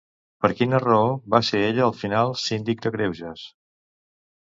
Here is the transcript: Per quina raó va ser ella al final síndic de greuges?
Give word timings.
Per 0.45 0.49
quina 0.61 0.79
raó 0.83 1.11
va 1.35 1.43
ser 1.51 1.63
ella 1.67 1.85
al 1.91 1.95
final 2.01 2.35
síndic 2.47 2.85
de 2.87 2.97
greuges? 2.99 3.49